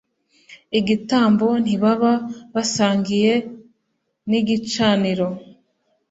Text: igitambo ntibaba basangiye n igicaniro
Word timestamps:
igitambo 0.79 1.47
ntibaba 1.63 2.11
basangiye 2.53 3.33
n 4.29 4.31
igicaniro 4.39 5.27